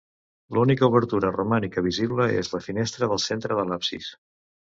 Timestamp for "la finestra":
2.55-3.11